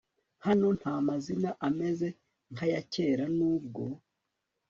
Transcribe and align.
Hano 0.45 0.67
nta 0.79 0.93
mazina 1.07 1.49
ameze 1.67 2.07
nkayakera 2.53 3.25
nubwo 3.37 3.85